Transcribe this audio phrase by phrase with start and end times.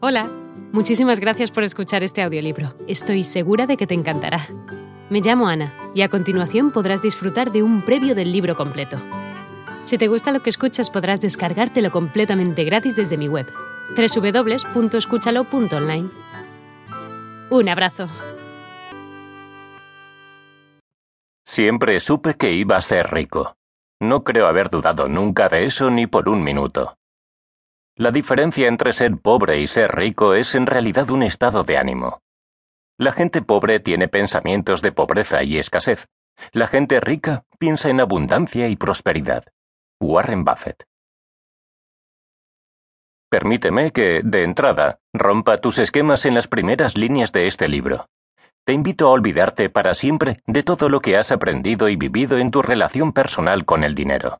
[0.00, 0.30] Hola,
[0.70, 2.72] muchísimas gracias por escuchar este audiolibro.
[2.86, 4.46] Estoy segura de que te encantará.
[5.10, 8.96] Me llamo Ana y a continuación podrás disfrutar de un previo del libro completo.
[9.82, 13.52] Si te gusta lo que escuchas podrás descargártelo completamente gratis desde mi web,
[13.96, 16.10] www.escúchalo.online.
[17.50, 18.08] Un abrazo.
[21.44, 23.56] Siempre supe que iba a ser rico.
[24.00, 26.97] No creo haber dudado nunca de eso ni por un minuto.
[27.98, 32.22] La diferencia entre ser pobre y ser rico es en realidad un estado de ánimo.
[32.96, 36.06] La gente pobre tiene pensamientos de pobreza y escasez.
[36.52, 39.46] La gente rica piensa en abundancia y prosperidad.
[40.00, 40.84] Warren Buffett.
[43.28, 48.06] Permíteme que, de entrada, rompa tus esquemas en las primeras líneas de este libro.
[48.64, 52.52] Te invito a olvidarte para siempre de todo lo que has aprendido y vivido en
[52.52, 54.38] tu relación personal con el dinero.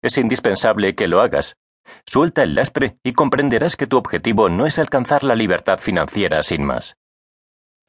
[0.00, 1.57] Es indispensable que lo hagas,
[2.06, 6.64] Suelta el lastre y comprenderás que tu objetivo no es alcanzar la libertad financiera sin
[6.64, 6.96] más.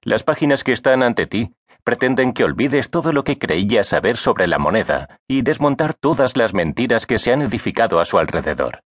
[0.02, 4.48] Las páginas que están ante ti pretenden que olvides todo lo que creías saber sobre
[4.48, 8.82] la moneda y desmontar todas las mentiras que se han edificado a su alrededor.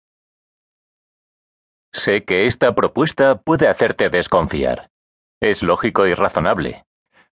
[1.92, 4.90] Sé que esta propuesta puede hacerte desconfiar.
[5.40, 6.84] Es lógico y razonable.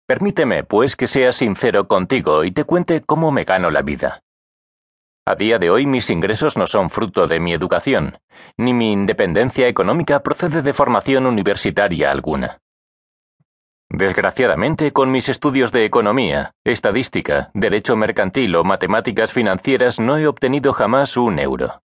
[0.06, 4.20] Permíteme, pues, que sea sincero contigo y te cuente cómo me gano la vida.
[5.26, 8.18] A día de hoy mis ingresos no son fruto de mi educación,
[8.58, 12.60] ni mi independencia económica procede de formación universitaria alguna.
[13.88, 20.74] Desgraciadamente, con mis estudios de economía, estadística, derecho mercantil o matemáticas financieras no he obtenido
[20.74, 21.80] jamás un euro.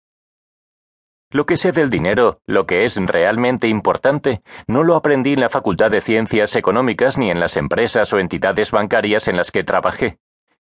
[1.33, 5.49] Lo que sé del dinero, lo que es realmente importante, no lo aprendí en la
[5.49, 10.19] Facultad de Ciencias Económicas ni en las empresas o entidades bancarias en las que trabajé.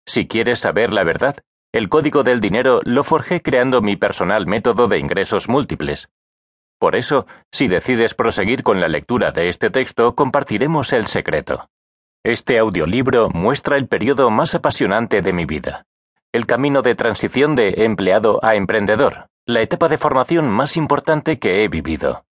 [0.06, 1.37] Si quieres saber la verdad,
[1.73, 6.11] el código del dinero lo forjé creando mi personal método de ingresos múltiples.
[6.78, 11.69] Por eso, si decides proseguir con la lectura de este texto, compartiremos el secreto.
[12.25, 15.87] Este audiolibro muestra el periodo más apasionante de mi vida.
[16.32, 21.65] El camino de transición de empleado a emprendedor, la etapa de formación más importante que
[21.65, 22.25] he vivido.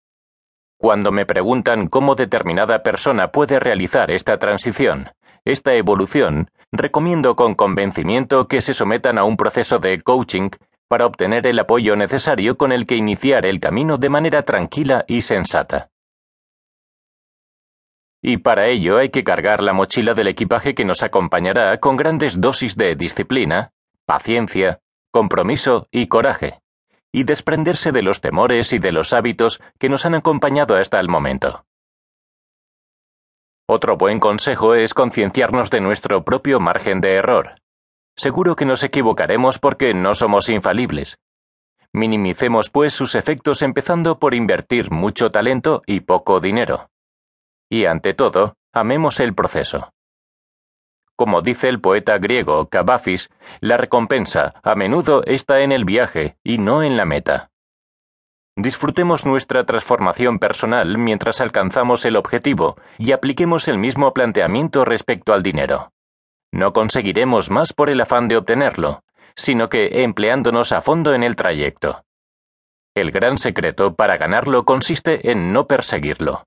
[0.79, 5.11] Cuando me preguntan cómo determinada persona puede realizar esta transición,
[5.45, 10.51] esta evolución, recomiendo con convencimiento que se sometan a un proceso de coaching
[10.89, 15.23] para obtener el apoyo necesario con el que iniciar el camino de manera tranquila y
[15.23, 15.91] sensata.
[18.23, 22.41] Y para ello hay que cargar la mochila del equipaje que nos acompañará con grandes
[22.41, 23.73] dosis de disciplina,
[24.05, 26.61] paciencia, compromiso y coraje,
[27.13, 31.09] y desprenderse de los temores y de los hábitos que nos han acompañado hasta el
[31.09, 31.65] momento.
[33.73, 37.55] Otro buen consejo es concienciarnos de nuestro propio margen de error.
[38.17, 41.21] Seguro que nos equivocaremos porque no somos infalibles.
[41.93, 46.91] Minimicemos pues sus efectos empezando por invertir mucho talento y poco dinero.
[47.71, 49.93] Y ante todo, amemos el proceso.
[51.15, 56.59] Como dice el poeta griego Cavafis, la recompensa a menudo está en el viaje y
[56.59, 57.53] no en la meta.
[58.63, 65.43] Disfrutemos nuestra transformación personal mientras alcanzamos el objetivo y apliquemos el mismo planteamiento respecto al
[65.43, 65.93] dinero.
[66.53, 69.03] No conseguiremos más por el afán de obtenerlo,
[69.35, 72.05] sino que empleándonos a fondo en el trayecto.
[72.95, 76.45] El gran secreto para ganarlo consiste en no perseguirlo.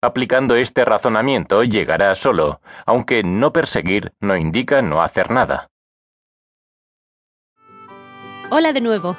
[0.00, 5.68] Aplicando este razonamiento llegará solo, aunque no perseguir no indica no hacer nada.
[8.50, 9.18] Hola de nuevo.